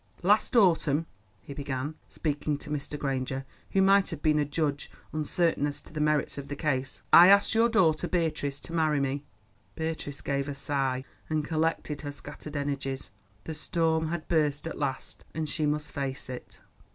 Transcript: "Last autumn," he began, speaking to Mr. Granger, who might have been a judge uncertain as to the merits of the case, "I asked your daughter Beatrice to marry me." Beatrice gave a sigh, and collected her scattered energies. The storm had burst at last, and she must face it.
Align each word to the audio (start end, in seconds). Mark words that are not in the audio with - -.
"Last 0.23 0.55
autumn," 0.55 1.05
he 1.43 1.53
began, 1.53 1.93
speaking 2.09 2.57
to 2.57 2.71
Mr. 2.71 2.97
Granger, 2.97 3.45
who 3.69 3.83
might 3.83 4.09
have 4.09 4.23
been 4.23 4.39
a 4.39 4.45
judge 4.45 4.89
uncertain 5.13 5.67
as 5.67 5.79
to 5.83 5.93
the 5.93 6.01
merits 6.01 6.39
of 6.39 6.47
the 6.47 6.55
case, 6.55 7.03
"I 7.13 7.27
asked 7.27 7.53
your 7.53 7.69
daughter 7.69 8.07
Beatrice 8.07 8.59
to 8.61 8.73
marry 8.73 8.99
me." 8.99 9.25
Beatrice 9.75 10.21
gave 10.21 10.49
a 10.49 10.55
sigh, 10.55 11.03
and 11.29 11.45
collected 11.45 12.01
her 12.01 12.11
scattered 12.11 12.55
energies. 12.57 13.11
The 13.43 13.53
storm 13.53 14.07
had 14.07 14.27
burst 14.27 14.65
at 14.65 14.79
last, 14.79 15.23
and 15.35 15.47
she 15.47 15.67
must 15.67 15.91
face 15.91 16.31
it. 16.31 16.61